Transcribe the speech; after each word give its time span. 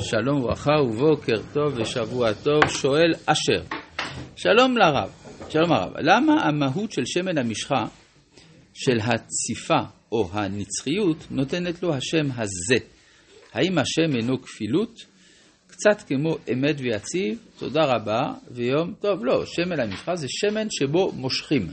שלום 0.00 0.40
וברכה 0.40 0.70
ובוקר 0.82 1.42
טוב 1.52 1.78
ושבוע 1.78 2.32
טוב, 2.32 2.68
שואל 2.68 3.12
אשר. 3.26 3.76
שלום 4.36 4.76
לרב, 4.76 5.10
שלום 5.48 5.72
הרב, 5.72 5.92
למה 5.98 6.42
המהות 6.42 6.92
של 6.92 7.02
שמן 7.04 7.38
המשחה, 7.38 7.86
של 8.74 8.98
הציפה 9.00 9.80
או 10.12 10.28
הנצחיות, 10.32 11.26
נותנת 11.30 11.82
לו 11.82 11.94
השם 11.94 12.26
הזה? 12.36 12.86
האם 13.52 13.78
השם 13.78 14.16
אינו 14.16 14.42
כפילות? 14.42 15.00
קצת 15.66 16.02
כמו 16.08 16.36
אמת 16.52 16.76
ויציב, 16.78 17.38
תודה 17.58 17.84
רבה 17.84 18.32
ויום 18.50 18.94
טוב. 19.00 19.24
לא, 19.24 19.46
שמן 19.46 19.80
המשחה 19.80 20.16
זה 20.16 20.26
שמן 20.28 20.66
שבו 20.70 21.12
מושכים, 21.12 21.66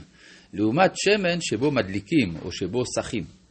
לעומת 0.52 0.92
שמן 0.96 1.40
שבו 1.40 1.70
מדליקים 1.70 2.34
או 2.42 2.52
שבו 2.52 2.82
שחים. 2.98 3.43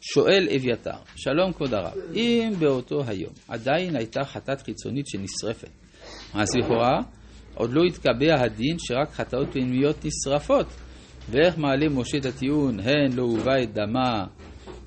שואל 0.00 0.48
אביתר, 0.56 0.98
שלום 1.16 1.52
כבוד 1.52 1.74
הרב, 1.74 1.92
אם 2.14 2.52
באותו 2.58 3.02
היום 3.06 3.32
עדיין 3.48 3.96
הייתה 3.96 4.24
חטאת 4.24 4.62
חיצונית 4.62 5.06
שנשרפת, 5.06 5.70
אז 6.34 6.48
לכאורה 6.56 6.98
עוד 7.54 7.72
לא 7.72 7.82
התקבע 7.84 8.40
הדין 8.40 8.76
שרק 8.78 9.10
חטאות 9.12 9.52
פנימיות 9.52 10.04
נשרפות, 10.04 10.66
ואיך 11.30 11.58
מעלה 11.58 11.88
משה 11.88 12.18
את 12.18 12.26
הטיעון, 12.26 12.80
הן 12.80 13.12
לא 13.16 13.22
הובא 13.22 13.62
את 13.62 13.72
דמה 13.72 14.24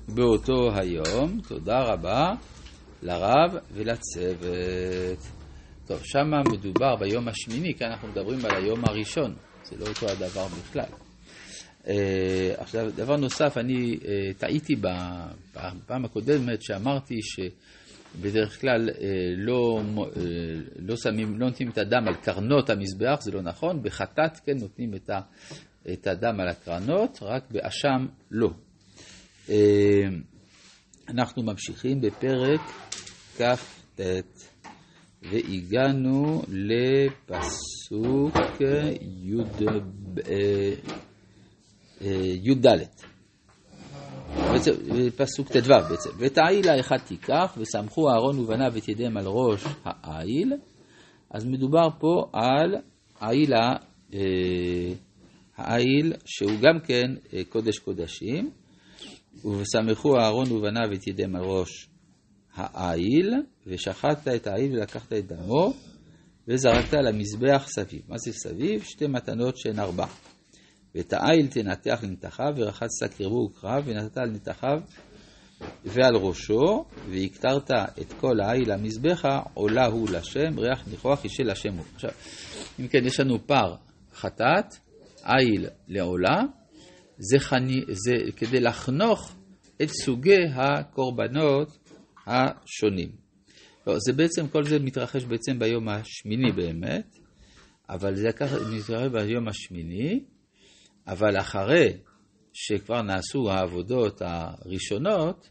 באותו 0.08 0.70
היום, 0.74 1.40
תודה 1.48 1.78
רבה 1.80 2.32
לרב 3.02 3.56
ולצוות. 3.72 5.18
טוב, 5.86 6.00
שמה 6.04 6.42
מדובר 6.52 6.96
ביום 6.96 7.28
השמיני, 7.28 7.74
כי 7.74 7.84
אנחנו 7.84 8.08
מדברים 8.08 8.38
על 8.44 8.64
היום 8.64 8.84
הראשון, 8.84 9.34
זה 9.62 9.76
לא 9.78 9.86
אותו 9.86 10.06
הדבר 10.08 10.46
בכלל. 10.46 11.03
אה, 11.88 12.54
עכשיו, 12.56 12.90
דבר 12.96 13.16
נוסף, 13.16 13.56
אני 13.56 13.98
אה, 14.04 14.32
טעיתי 14.38 14.76
בפעם 14.76 16.04
הקודמת 16.04 16.62
שאמרתי 16.62 17.18
שבדרך 17.22 18.60
כלל 18.60 18.88
אה, 18.88 18.94
לא, 19.36 19.82
לא, 20.78 20.96
שמים, 20.96 21.40
לא 21.40 21.46
נותנים 21.46 21.68
את 21.68 21.78
הדם 21.78 22.08
על 22.08 22.14
קרנות 22.14 22.70
המזבח, 22.70 23.20
זה 23.20 23.32
לא 23.32 23.42
נכון, 23.42 23.82
בחטאת 23.82 24.40
כן 24.44 24.56
נותנים 24.60 24.94
את, 25.92 26.06
הדם 26.06 26.40
על 26.40 26.48
הקרנות, 26.48 27.18
רק 27.22 27.44
באשם 27.50 28.06
לא. 28.30 28.50
אנחנו 31.08 31.42
ממשיכים 31.42 32.00
בפרק 32.00 32.60
כ"ט 33.36 34.00
והגענו 35.22 36.42
לפסוק 36.48 38.36
י"ב. 39.00 40.20
י"ד. 42.42 42.66
פסוק 45.16 45.52
ט"ו 45.52 45.68
בעצם. 45.90 46.10
ואת 46.18 46.38
העיל 46.38 46.68
האחד 46.68 46.96
תיקח, 46.96 47.54
וסמכו 47.58 48.10
אהרון 48.10 48.38
ובניו 48.38 48.76
את 48.76 48.88
ידיהם 48.88 49.16
על 49.16 49.26
ראש 49.26 49.64
העיל. 49.84 50.52
אז 51.30 51.44
מדובר 51.44 51.88
פה 51.98 52.26
על 52.32 52.76
העיל, 53.20 53.54
אה, 53.54 54.20
העיל 55.56 56.12
שהוא 56.24 56.52
גם 56.62 56.80
כן 56.80 57.14
אה, 57.32 57.44
קודש 57.48 57.78
קודשים, 57.78 58.50
וסמכו 59.44 60.18
אהרון 60.18 60.52
ובניו 60.52 60.92
את 60.94 61.06
ידיהם 61.06 61.36
על 61.36 61.42
ראש 61.42 61.88
העיל, 62.54 63.34
ושחטת 63.66 64.28
את 64.28 64.46
העיל 64.46 64.72
ולקחת 64.72 65.12
את 65.12 65.26
דמו, 65.26 65.72
וזרקת 66.48 66.94
על 66.94 67.06
המזבח 67.06 67.66
סביב. 67.68 68.02
מה 68.08 68.18
זה 68.18 68.32
סביב? 68.32 68.82
שתי 68.82 69.06
מתנות 69.06 69.56
שהן 69.56 69.78
ארבע. 69.78 70.06
ואת 70.94 71.12
העיל 71.12 71.46
תנתח 71.46 72.00
לנתחיו, 72.02 72.52
ורחצת 72.56 73.14
קרבו 73.18 73.50
וקרב, 73.50 73.82
ונתת 73.86 74.16
על 74.16 74.30
נתחיו 74.30 74.80
ועל 75.84 76.16
ראשו, 76.16 76.84
והקטרת 77.10 77.70
את 78.00 78.12
כל 78.20 78.40
העיל 78.40 78.72
למזבחה, 78.72 79.40
עולה 79.54 79.86
הוא 79.86 80.08
לשם, 80.10 80.58
ריח 80.58 80.88
ניחוח 80.90 81.24
אישי 81.24 81.42
לשם 81.44 81.74
הוא. 81.74 81.84
עכשיו, 81.94 82.10
אם 82.80 82.88
כן, 82.88 83.06
יש 83.06 83.20
לנו 83.20 83.46
פר 83.46 83.74
חטאת, 84.14 84.74
עיל 85.24 85.66
לעולה, 85.88 86.42
זה, 87.18 87.38
חני, 87.38 87.80
זה 87.88 88.32
כדי 88.36 88.60
לחנוך 88.60 89.34
את 89.82 89.88
סוגי 89.88 90.44
הקורבנות 90.54 91.78
השונים. 92.26 93.08
לא, 93.86 93.94
זה 93.98 94.12
בעצם, 94.12 94.48
כל 94.48 94.64
זה 94.64 94.78
מתרחש 94.78 95.24
בעצם 95.24 95.58
ביום 95.58 95.88
השמיני 95.88 96.52
באמת, 96.52 97.16
אבל 97.88 98.16
זה 98.16 98.28
מתרחש 98.76 99.08
ביום 99.12 99.48
השמיני, 99.48 100.24
אבל 101.06 101.40
אחרי 101.40 101.96
שכבר 102.52 103.02
נעשו 103.02 103.50
העבודות 103.50 104.22
הראשונות, 104.24 105.48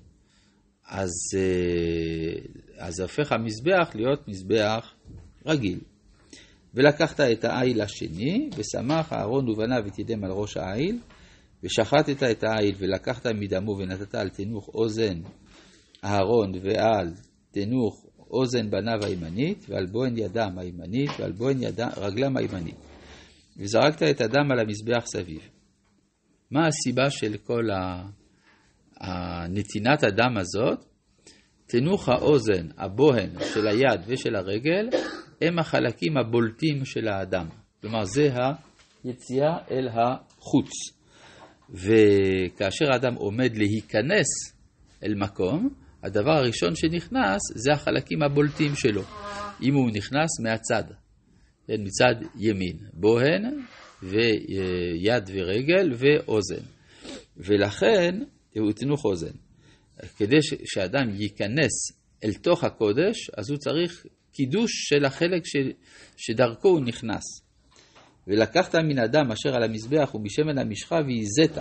אז, 0.87 1.11
אה, 1.35 2.41
אז 2.77 2.99
הופך 2.99 3.31
המזבח 3.31 3.95
להיות 3.95 4.27
מזבח 4.27 4.93
רגיל. 5.45 5.79
ולקחת 6.73 7.19
את 7.19 7.45
העיל 7.45 7.81
השני, 7.81 8.49
ושמח 8.55 9.13
אהרון 9.13 9.49
ובניו 9.49 9.87
את 9.87 9.99
ידיהם 9.99 10.23
על 10.23 10.31
ראש 10.31 10.57
העיל, 10.57 10.99
ושחטת 11.63 12.23
את 12.23 12.43
העיל 12.43 12.75
ולקחת 12.77 13.27
מדמו 13.27 13.71
ונתת 13.71 14.15
על 14.15 14.29
תנוך 14.29 14.69
אוזן 14.73 15.21
אהרון 16.03 16.51
ועל 16.61 17.13
תנוך 17.51 18.05
אוזן 18.31 18.69
בניו 18.69 19.05
הימנית, 19.05 19.65
ועל 19.69 19.85
בוהן 19.85 20.17
ידם 20.17 20.57
הימנית, 20.57 21.09
ועל 21.19 21.31
בוהן 21.31 21.57
רגלם 21.97 22.37
הימנית. 22.37 22.75
וזרקת 23.57 24.03
את 24.03 24.21
הדם 24.21 24.51
על 24.51 24.59
המזבח 24.59 25.05
סביב. 25.05 25.49
מה 26.51 26.67
הסיבה 26.67 27.09
של 27.09 27.37
כל 27.37 27.63
הנתינת 28.97 30.03
הדם 30.03 30.37
הזאת? 30.37 30.85
תנוך 31.65 32.09
האוזן, 32.09 32.67
הבוהן 32.77 33.29
של 33.53 33.67
היד 33.67 34.01
ושל 34.07 34.35
הרגל, 34.35 34.89
הם 35.41 35.59
החלקים 35.59 36.17
הבולטים 36.17 36.85
של 36.85 37.07
האדם. 37.07 37.47
כלומר, 37.81 38.03
זה 38.03 38.29
היציאה 39.03 39.57
אל 39.71 39.87
החוץ. 39.87 40.69
וכאשר 41.69 42.85
האדם 42.93 43.15
עומד 43.15 43.57
להיכנס 43.57 44.27
אל 45.03 45.13
מקום, 45.15 45.69
הדבר 46.03 46.31
הראשון 46.31 46.75
שנכנס 46.75 47.41
זה 47.55 47.71
החלקים 47.73 48.23
הבולטים 48.23 48.75
שלו. 48.75 49.01
אם 49.61 49.73
הוא 49.73 49.89
נכנס 49.93 50.39
מהצד, 50.43 50.83
כן, 51.67 51.81
מצד 51.83 52.15
ימין, 52.39 52.77
בוהן 52.93 53.65
ויד 54.03 55.23
ורגל 55.27 55.91
ואוזן. 55.97 56.63
ולכן 57.37 58.19
הוא 58.55 58.71
תנוך 58.71 59.05
אוזן. 59.05 59.33
כדי 60.17 60.37
שאדם 60.65 61.09
ייכנס 61.09 61.91
אל 62.23 62.33
תוך 62.33 62.63
הקודש, 62.63 63.29
אז 63.37 63.49
הוא 63.49 63.57
צריך 63.57 64.05
קידוש 64.31 64.71
של 64.89 65.05
החלק 65.05 65.45
ש... 65.45 65.55
שדרכו 66.17 66.69
הוא 66.69 66.81
נכנס. 66.81 67.23
ולקחת 68.27 68.75
מן 68.75 68.99
הדם 68.99 69.31
אשר 69.31 69.55
על 69.55 69.63
המזבח 69.63 70.15
ומשמן 70.15 70.57
המשחה 70.57 70.95
והזית 70.95 71.57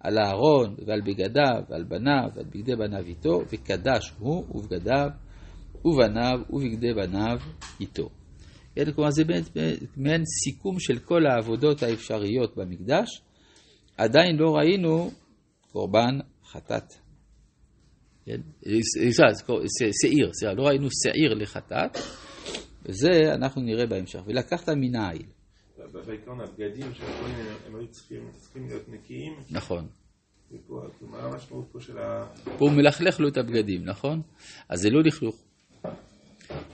על 0.00 0.18
הארון 0.18 0.76
ועל 0.86 1.00
בגדיו 1.00 1.62
ועל 1.70 1.84
בניו 1.84 2.28
ועל 2.34 2.44
בגדי 2.44 2.76
בניו 2.76 3.06
איתו, 3.06 3.42
וקדש 3.52 4.12
הוא 4.18 4.44
ובגדיו 4.50 5.08
ובניו 5.84 6.38
ובגדי 6.50 6.94
בניו 6.94 7.38
איתו. 7.80 8.08
כן, 8.74 8.92
כלומר 8.92 9.10
זה 9.10 9.22
מעין 9.96 10.22
סיכום 10.24 10.78
של 10.78 10.98
כל 10.98 11.26
העבודות 11.26 11.82
האפשריות 11.82 12.56
במקדש. 12.56 13.22
עדיין 13.96 14.36
לא 14.36 14.56
ראינו 14.56 15.10
קורבן 15.72 16.18
חטאת. 16.44 16.92
כן? 18.24 18.40
שעיר, 20.02 20.30
שעיר, 20.40 20.54
לא 20.54 20.62
ראינו 20.62 20.88
שעיר 21.02 21.34
לחטאת, 21.34 21.96
וזה 22.84 23.34
אנחנו 23.34 23.62
נראה 23.62 23.86
בהמשך. 23.86 24.20
ולקחת 24.26 24.68
מן 24.68 24.96
העיל. 24.96 25.26
בעיקרון 26.06 26.40
הבגדים 26.40 26.94
של 26.94 27.04
הכהנים 27.04 27.46
הם 27.66 27.76
היו 27.76 27.86
צריכים 27.88 28.66
להיות 28.66 28.88
נקיים. 28.88 29.34
נכון. 29.50 29.86
מה 31.00 31.18
המשמעות 31.18 31.68
פה 31.72 31.80
של 31.80 31.98
ה... 31.98 32.26
פה 32.44 32.64
הוא 32.64 32.70
מלכלך 32.70 33.20
לו 33.20 33.28
את 33.28 33.36
הבגדים, 33.36 33.84
נכון? 33.84 34.22
אז 34.68 34.80
זה 34.80 34.90
לא 34.90 35.02
לכלוך. 35.02 35.44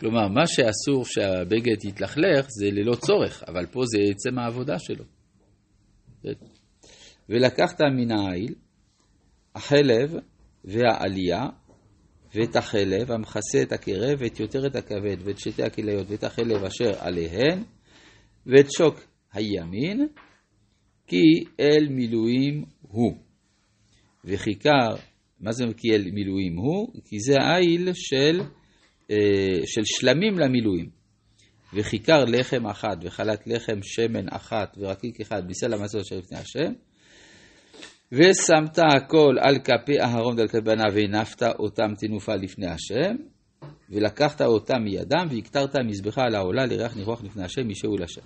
כלומר, 0.00 0.28
מה 0.28 0.46
שאסור 0.46 1.04
שהבגד 1.04 1.84
יתלכלך 1.84 2.46
זה 2.48 2.70
ללא 2.70 2.94
צורך, 2.94 3.42
אבל 3.48 3.66
פה 3.66 3.80
זה 3.84 3.98
עצם 4.10 4.38
העבודה 4.38 4.78
שלו. 4.78 5.04
ולקחת 7.28 7.80
מן 7.80 8.10
העיל 8.10 8.54
החלב 9.54 10.14
והעלייה 10.64 11.46
ואת 12.34 12.56
החלב 12.56 13.10
המכסה 13.10 13.62
את 13.62 13.72
הקרב 13.72 14.18
ואת 14.18 14.40
יותרת 14.40 14.76
הכבד 14.76 15.16
ואת 15.24 15.38
שתי 15.38 15.62
הכליות 15.62 16.10
ואת 16.10 16.24
החלב 16.24 16.64
אשר 16.64 16.90
עליהן 16.98 17.62
ואת 18.46 18.66
שוק 18.72 19.00
הימין 19.32 20.08
כי 21.06 21.44
אל 21.60 21.88
מילואים 21.90 22.64
הוא. 22.80 23.16
וכיכר, 24.24 24.96
מה 25.40 25.52
זה 25.52 25.64
כי 25.76 25.88
אל 25.94 26.10
מילואים 26.12 26.56
הוא? 26.56 26.92
כי 27.04 27.16
זה 27.20 27.40
העיל 27.40 27.88
של 27.94 28.40
של 29.66 29.82
שלמים 29.84 30.38
למילואים. 30.38 31.00
וכיכר 31.74 32.24
לחם 32.24 32.66
אחת 32.66 32.98
וחלת 33.02 33.46
לחם 33.46 33.82
שמן 33.82 34.28
אחת 34.30 34.76
ורקיק 34.78 35.20
אחד 35.20 35.48
בסל 35.48 35.74
המסעות 35.74 36.04
אשר 36.04 36.16
לפני 36.16 36.38
השם. 36.38 36.72
ושמת 38.12 38.78
הכל 38.78 39.36
על 39.40 39.58
כפי 39.58 40.00
אהרון 40.00 40.38
ועל 40.38 40.48
כפי 40.48 40.60
בניו 40.60 40.94
והנפת 40.94 41.42
אותם 41.42 41.94
תנופה 41.98 42.34
לפני 42.34 42.66
השם. 42.66 43.16
ולקחת 43.90 44.42
אותה 44.42 44.78
מידם 44.78 45.26
והקטרת 45.30 45.76
מזבחה 45.86 46.22
על 46.22 46.34
העולה 46.34 46.66
לריח 46.66 46.96
ניחוח 46.96 47.24
לפני 47.24 47.44
השם 47.44 47.68
משהו 47.68 47.96
לשם. 47.96 48.20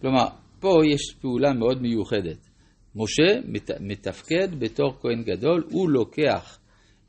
כלומר, 0.00 0.26
פה 0.60 0.72
יש 0.92 1.14
פעולה 1.20 1.52
מאוד 1.52 1.82
מיוחדת. 1.82 2.48
משה 2.94 3.40
מת, 3.44 3.70
מתפקד 3.80 4.60
בתור 4.60 4.98
כהן 5.00 5.22
גדול, 5.22 5.64
הוא 5.70 5.90
לוקח 5.90 6.58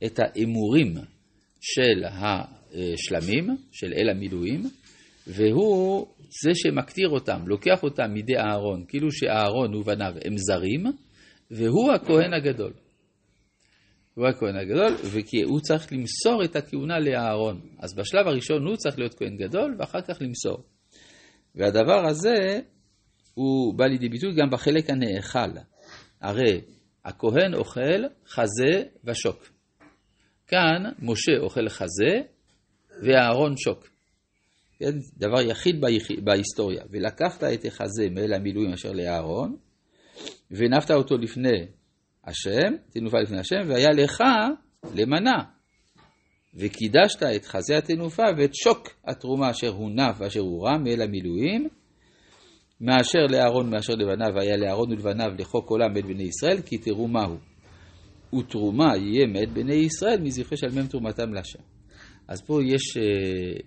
את 0.05 0.19
האמורים 0.19 0.93
של 1.61 2.03
השלמים, 2.73 3.47
של 3.71 3.93
אל 3.93 4.09
המילואים, 4.09 4.63
והוא 5.27 6.07
זה 6.43 6.51
שמקטיר 6.53 7.09
אותם, 7.09 7.47
לוקח 7.47 7.83
אותם 7.83 8.11
מידי 8.13 8.37
אהרון, 8.37 8.85
כאילו 8.87 9.11
שאהרון 9.11 9.75
ובניו 9.75 10.13
הם 10.25 10.37
זרים, 10.37 10.83
והוא 11.51 11.91
הכהן 11.91 12.33
הגדול. 12.33 12.73
הוא 14.13 14.27
הכהן 14.27 14.55
הגדול, 14.55 14.95
וכי 15.03 15.41
הוא 15.41 15.59
צריך 15.59 15.93
למסור 15.93 16.43
את 16.43 16.55
הכהונה 16.55 16.99
לאהרון. 16.99 17.61
אז 17.79 17.95
בשלב 17.95 18.27
הראשון 18.27 18.65
הוא 18.67 18.75
צריך 18.75 18.99
להיות 18.99 19.13
כהן 19.13 19.37
גדול, 19.37 19.75
ואחר 19.79 20.01
כך 20.01 20.17
למסור. 20.21 20.63
והדבר 21.55 22.07
הזה, 22.07 22.59
הוא 23.33 23.73
בא 23.77 23.85
לידי 23.85 24.09
ביטוי 24.09 24.35
גם 24.35 24.49
בחלק 24.49 24.89
הנאכל. 24.89 25.59
הרי 26.21 26.61
הכהן 27.05 27.53
אוכל 27.53 28.03
חזה 28.27 28.83
ושוק. 29.03 29.49
כאן 30.47 30.91
משה 30.99 31.37
אוכל 31.39 31.69
חזה 31.69 32.21
ואהרון 33.01 33.57
שוק. 33.57 33.87
כן? 34.79 34.91
דבר 35.17 35.41
יחיד 35.41 35.81
בהיסטוריה. 36.23 36.83
ולקחת 36.89 37.43
את 37.43 37.65
החזה 37.65 38.09
מאל 38.11 38.33
המילואים 38.33 38.73
אשר 38.73 38.91
לאהרון, 38.91 39.55
והנפת 40.51 40.91
אותו 40.91 41.17
לפני 41.17 41.65
השם, 42.23 42.73
תנופה 42.89 43.17
לפני 43.19 43.39
השם, 43.39 43.61
והיה 43.67 43.89
לך 43.89 44.23
למנה. 44.95 45.43
וקידשת 46.55 47.23
את 47.23 47.45
חזה 47.45 47.77
התנופה 47.77 48.23
ואת 48.37 48.55
שוק 48.55 48.87
התרומה 49.07 49.51
אשר 49.51 49.69
הונף 49.69 50.15
ואשר 50.19 50.39
הורם 50.39 50.83
מאל 50.83 51.01
המילואים, 51.01 51.67
מאשר 52.81 53.25
לאהרון 53.29 53.69
מאשר 53.69 53.93
לבניו, 53.93 54.27
והיה 54.35 54.57
לאהרון 54.57 54.91
ולבניו 54.91 55.31
לחוק 55.39 55.69
עולם 55.69 55.93
מאת 55.93 56.05
בני 56.05 56.23
ישראל, 56.23 56.61
כי 56.61 56.77
תראו 56.77 57.07
מהו. 57.07 57.37
ותרומה 58.39 58.97
יהיה 58.97 59.27
מאת 59.27 59.53
בני 59.53 59.73
ישראל 59.73 60.21
מזכרי 60.21 60.57
של 60.57 60.69
מם 60.75 60.87
תרומתם 60.87 61.33
להשם. 61.33 61.70
אז 62.31 62.41
פה 62.41 62.59
יש, 62.65 62.97
אה, 62.97 63.61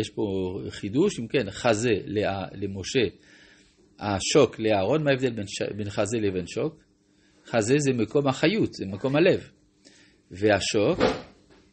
יש 0.00 0.10
פה 0.10 0.22
חידוש, 0.70 1.20
אם 1.20 1.26
כן, 1.26 1.50
חזה 1.50 1.90
למשה, 2.52 3.00
השוק 3.98 4.58
לאהרון, 4.58 5.04
מה 5.04 5.10
ההבדל 5.10 5.30
בין. 5.30 5.44
בין 5.76 5.90
חזה 5.90 6.18
לבין 6.18 6.46
שוק? 6.46 6.74
חזה 7.46 7.74
זה 7.78 7.92
מקום 7.92 8.28
החיות, 8.28 8.74
זה 8.74 8.86
מקום 8.86 9.16
הלב, 9.16 9.50
והשוק 10.30 10.98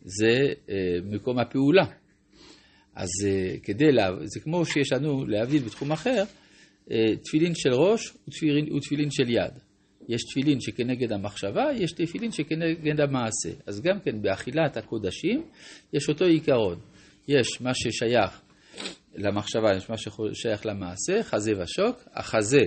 זה 0.01 0.39
אה, 0.69 0.97
מקום 1.03 1.39
הפעולה. 1.39 1.85
אז 2.95 3.09
אה, 3.25 3.55
כדי, 3.63 3.91
לה... 3.91 4.09
זה 4.23 4.39
כמו 4.39 4.65
שיש 4.65 4.93
לנו, 4.93 5.25
להבדיל 5.25 5.63
בתחום 5.63 5.91
אחר, 5.91 6.23
תפילין 7.23 7.55
של 7.55 7.73
ראש 7.73 8.13
ותפילין, 8.27 8.73
ותפילין 8.73 9.11
של 9.11 9.29
יד. 9.29 9.59
יש 10.09 10.23
תפילין 10.23 10.59
שכנגד 10.61 11.11
המחשבה, 11.11 11.65
יש 11.75 11.91
תפילין 11.91 12.31
שכנגד 12.31 12.99
המעשה. 12.99 13.49
אז 13.67 13.81
גם 13.81 13.99
כן 13.99 14.21
באכילת 14.21 14.77
הקודשים 14.77 15.43
יש 15.93 16.09
אותו 16.09 16.25
עיקרון. 16.25 16.79
יש 17.27 17.61
מה 17.61 17.71
ששייך 17.73 18.41
למחשבה, 19.15 19.75
יש 19.77 19.89
מה 19.89 19.95
ששייך 19.97 20.65
למעשה, 20.65 21.23
חזה 21.23 21.51
ושוק. 21.61 21.97
החזה 22.13 22.61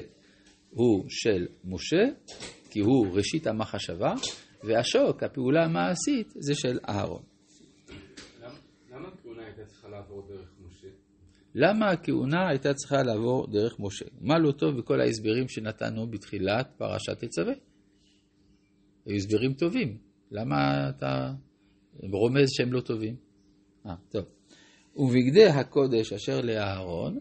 הוא 0.71 1.05
של 1.09 1.47
משה, 1.65 2.05
כי 2.71 2.81
הוא 2.81 3.06
ראשית 3.17 3.47
המחשבה, 3.47 4.15
והשוק, 4.65 5.23
הפעולה 5.23 5.65
המעשית, 5.65 6.33
זה 6.37 6.55
של 6.55 6.79
אהרון. 6.88 7.23
למה 8.91 9.09
הכהונה 9.09 9.44
הייתה 9.44 9.65
צריכה 9.65 9.88
לעבור 9.88 10.29
דרך 10.29 10.49
משה? 10.67 11.06
למה 11.58 11.91
הכהונה 11.91 12.49
הייתה 12.49 12.75
צריכה 12.75 13.03
לעבור 13.03 13.47
דרך 13.47 13.76
משה? 13.81 14.05
מה 14.20 14.38
לא 14.38 14.53
טוב 14.53 14.79
בכל 14.79 15.00
ההסברים 15.00 15.49
שנתנו 15.49 16.06
בתחילת 16.11 16.69
פרשת 16.76 17.25
תצווה? 17.25 17.53
היו 19.06 19.17
הסברים 19.17 19.55
טובים. 19.55 19.99
למה 20.31 20.88
אתה 20.88 21.32
רומז 22.12 22.49
שהם 22.49 22.73
לא 22.73 22.81
טובים? 22.81 23.17
אה, 23.87 23.94
טוב. 24.11 24.25
ובגדי 24.97 25.47
הקודש 25.47 26.12
אשר 26.12 26.41
לאהרון, 26.41 27.19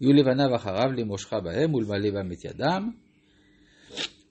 יהיו 0.00 0.12
לבניו 0.12 0.56
אחריו 0.56 0.92
למושך 0.92 1.32
בהם 1.32 1.74
ולמלא 1.74 2.10
בהם 2.10 2.32
את 2.32 2.44
ידם. 2.44 2.90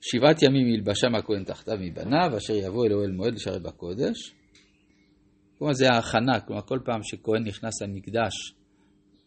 שבעת 0.00 0.42
ימים 0.42 0.66
ילבשם 0.68 1.14
הכהן 1.14 1.44
תחתיו 1.44 1.76
מבניו, 1.80 2.36
אשר 2.36 2.54
יבוא 2.54 2.86
אל 2.86 2.92
אוהל 2.92 3.10
מועד 3.10 3.34
לשרת 3.34 3.62
בקודש. 3.62 4.34
כלומר 5.58 5.72
זה 5.72 5.90
ההכנה, 5.90 6.40
כלומר 6.40 6.62
כל 6.62 6.78
פעם 6.84 7.00
שכהן 7.02 7.46
נכנס 7.46 7.82
למקדש, 7.82 8.54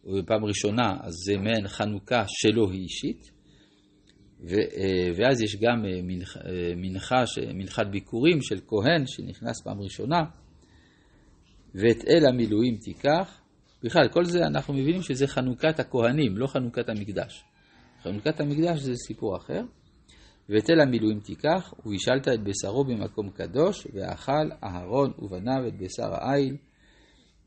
ובפעם 0.04 0.44
ראשונה, 0.44 0.96
אז 1.02 1.14
זה 1.26 1.36
מעין 1.38 1.68
חנוכה 1.68 2.24
שלו 2.28 2.70
היא 2.70 2.82
אישית. 2.82 3.30
אה, 4.46 5.10
ואז 5.16 5.42
יש 5.42 5.56
גם 5.56 5.84
אה, 5.84 5.90
אה, 5.90 6.72
מנחה, 6.76 7.22
מנחת 7.54 7.86
ביקורים 7.86 8.42
של 8.42 8.60
כהן 8.66 9.06
שנכנס 9.06 9.62
פעם 9.64 9.80
ראשונה, 9.80 10.24
ואת 11.74 12.04
אל 12.08 12.26
המילואים 12.26 12.76
תיקח. 12.76 13.40
בכלל, 13.82 14.08
כל 14.08 14.24
זה 14.24 14.46
אנחנו 14.46 14.74
מבינים 14.74 15.02
שזה 15.02 15.26
חנוכת 15.26 15.80
הכהנים, 15.80 16.36
לא 16.36 16.46
חנוכת 16.46 16.88
המקדש. 16.88 17.44
חנוכת 18.02 18.40
המקדש 18.40 18.80
זה 18.80 18.94
סיפור 18.94 19.36
אחר. 19.36 19.60
ואת 20.48 20.70
אל 20.70 20.80
המילואים 20.80 21.20
תיקח, 21.20 21.74
ובישלת 21.86 22.28
את 22.28 22.40
בשרו 22.42 22.84
במקום 22.84 23.30
קדוש, 23.30 23.86
ואכל 23.94 24.50
אהרון 24.64 25.12
ובניו 25.18 25.68
את 25.68 25.72
בשר 25.78 26.14
העיל, 26.14 26.56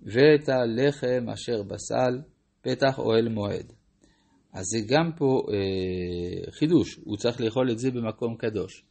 ואת 0.02 0.50
הלחם 0.50 1.30
אשר 1.34 1.64
בסל, 1.64 2.22
פתח 2.62 3.00
אוהל 3.00 3.30
מועד. 3.30 3.74
אז 4.54 4.66
זה 4.66 4.80
גם 4.88 5.12
פה 5.18 5.42
אה, 5.54 6.52
חידוש, 6.52 7.00
הוא 7.04 7.18
צריך 7.18 7.42
לאכול 7.42 7.72
את 7.72 7.80
זה 7.80 7.92
במקום 7.92 8.36
קדוש. 8.38 8.84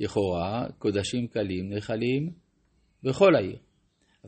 לכאורה, 0.00 0.66
קודשים 0.78 1.26
קלים 1.26 1.68
נאכלים 1.68 2.30
בכל 3.02 3.34
העיר. 3.36 3.56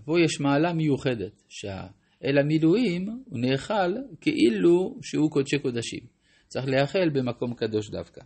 פה 0.04 0.20
יש 0.20 0.40
מעלה 0.40 0.72
מיוחדת, 0.72 1.42
שאל 1.48 2.38
המילואים 2.38 3.22
הוא 3.26 3.38
נאכל 3.38 3.94
כאילו 4.20 4.98
שהוא 5.02 5.30
קודשי 5.30 5.58
קודשים. 5.58 6.00
צריך 6.46 6.66
לאכל 6.68 7.08
במקום 7.08 7.54
קדוש 7.54 7.90
דווקא. 7.90 8.20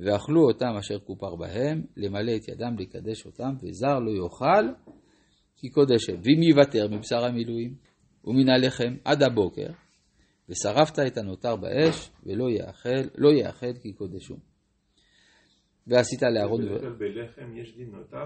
ואכלו 0.00 0.40
אותם 0.40 0.76
אשר 0.78 0.98
כופר 0.98 1.36
בהם, 1.36 1.82
למלא 1.96 2.36
את 2.36 2.48
ידם 2.48 2.76
לקדש 2.78 3.26
אותם, 3.26 3.54
וזר 3.62 3.98
לא 3.98 4.10
יאכל, 4.10 4.90
כי 5.56 5.68
קודש 5.70 6.08
הם. 6.08 6.20
ואם 6.22 6.42
יוותר 6.42 6.88
מבשר 6.88 7.24
המילואים, 7.24 7.74
ומן 8.24 8.48
הלחם 8.48 8.96
עד 9.04 9.22
הבוקר, 9.22 9.68
ושרפת 10.48 10.98
את 11.06 11.18
הנותר 11.18 11.56
באש, 11.56 12.10
ולא 12.26 12.50
יאכל, 12.50 13.08
לא 13.18 13.32
יאכל 13.32 13.72
כי 13.82 13.92
קודש 13.92 14.28
הוא. 14.28 14.38
ועשית 15.86 16.22
לאהרון... 16.22 16.60
בלחם 16.98 17.56
יש 17.56 17.76
דין 17.76 17.90
נותר? 17.90 18.24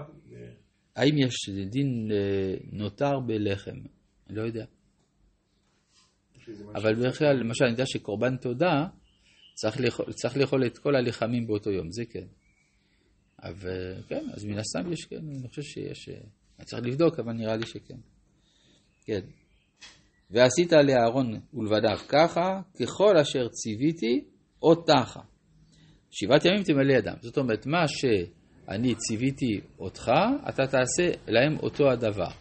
האם 0.95 1.17
יש 1.17 1.49
דין 1.69 2.11
אה, 2.11 2.55
נותר 2.71 3.19
בלחם? 3.19 3.75
אני 4.29 4.37
לא 4.37 4.41
יודע. 4.41 4.65
אבל 6.75 7.09
בכלל, 7.09 7.35
למשל, 7.39 7.65
אני 7.65 7.71
יודע 7.71 7.85
שקורבן 7.85 8.37
תודה, 8.37 8.87
צריך 9.53 9.79
לאכול, 9.79 10.13
צריך 10.13 10.37
לאכול 10.37 10.65
את 10.65 10.77
כל 10.77 10.95
הלחמים 10.95 11.47
באותו 11.47 11.71
יום, 11.71 11.91
זה 11.91 12.05
כן. 12.05 12.25
אבל 13.43 14.01
כן, 14.07 14.25
אז 14.33 14.45
מן 14.45 14.57
הסתם 14.57 14.93
יש, 14.93 15.05
כן, 15.05 15.15
אני 15.15 15.47
חושב 15.49 15.61
שיש, 15.61 16.09
אה, 16.09 16.15
אני 16.59 16.65
צריך 16.65 16.83
לבדוק, 16.85 17.19
אבל 17.19 17.33
נראה 17.33 17.55
לי 17.55 17.65
שכן. 17.65 17.97
כן. 19.05 19.21
ועשית 20.31 20.71
לאהרון 20.71 21.39
ולבדיו 21.53 21.97
ככה, 22.07 22.61
ככל 22.79 23.17
אשר 23.17 23.47
ציוויתי, 23.47 24.25
אותך. 24.61 25.19
שבעת 26.11 26.45
ימים 26.45 26.63
תמלא 26.63 26.93
ידם. 26.93 27.15
זאת 27.21 27.37
אומרת, 27.37 27.65
מה 27.65 27.87
שאני 27.87 28.95
ציוויתי 28.95 29.61
אותך, 29.79 30.11
אתה 30.49 30.67
תעשה 30.67 31.11
להם 31.27 31.57
אותו 31.59 31.91
הדבר. 31.91 32.31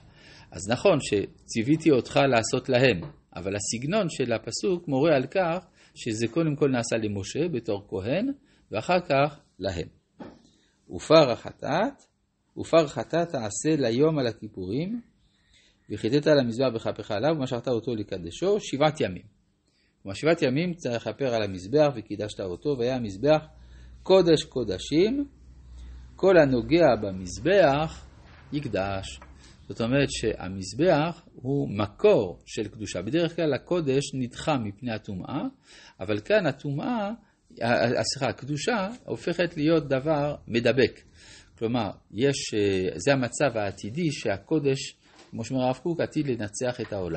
אז 0.51 0.71
נכון 0.71 0.99
שציוויתי 1.01 1.91
אותך 1.91 2.21
לעשות 2.31 2.69
להם, 2.69 3.01
אבל 3.37 3.53
הסגנון 3.57 4.07
של 4.11 4.33
הפסוק 4.33 4.89
מורה 4.89 5.17
על 5.17 5.27
כך 5.27 5.67
שזה 5.95 6.29
קודם 6.29 6.57
כל 6.57 6.69
נעשה 6.69 6.97
למשה 6.97 7.49
בתור 7.49 7.87
כהן, 7.89 8.33
ואחר 8.71 9.01
כך 9.01 9.41
להם. 9.59 9.89
ופר 10.91 11.31
החטאת, 11.31 12.03
ופר 12.57 12.87
חטאת 12.87 13.29
תעשה 13.29 13.77
ליום 13.79 14.19
על 14.19 14.27
הכיפורים, 14.27 15.01
וחיטאת 15.91 16.27
על 16.27 16.39
המזבח 16.39 16.69
בכפך 16.75 17.11
עליו, 17.11 17.31
ומשכת 17.37 17.69
אותו 17.69 17.95
לקדשו 17.95 18.61
שבעת 18.61 19.01
ימים. 19.01 19.23
כלומר, 20.03 20.15
שבעת 20.15 20.43
ימים 20.43 20.75
צריך 20.75 21.07
לכפר 21.07 21.35
על 21.35 21.43
המזבח 21.43 21.93
וקידשת 21.97 22.41
אותו, 22.41 22.77
והיה 22.79 22.97
המזבח 22.97 23.47
קודש 24.03 24.45
קודשים, 24.45 25.27
כל 26.17 26.39
הנוגע 26.39 26.87
במזבח 27.03 28.07
יקדש. 28.53 29.21
זאת 29.69 29.81
אומרת 29.81 30.09
שהמזבח 30.11 31.23
הוא 31.35 31.69
מקור 31.69 32.39
של 32.47 32.69
קדושה. 32.69 33.03
בדרך 33.03 33.37
כלל 33.37 33.55
הקודש 33.55 34.15
נדחה 34.15 34.59
מפני 34.59 34.93
הטומאה, 34.93 35.43
אבל 36.01 36.21
כאן 36.21 36.47
הטומאה, 36.47 37.11
סליחה, 38.03 38.29
הקדושה 38.29 38.89
הופכת 39.05 39.57
להיות 39.57 39.89
דבר 39.89 40.35
מדבק. 40.49 41.01
כלומר, 41.59 41.91
יש, 42.13 42.55
זה 42.97 43.13
המצב 43.13 43.57
העתידי 43.57 44.13
שהקודש 44.13 44.97
כמו 45.33 45.45
שאומר 45.45 45.65
הרב 45.65 45.77
קוק, 45.83 46.01
עתיד 46.01 46.27
לנצח 46.27 46.81
את 46.81 46.93
העולם. 46.93 47.11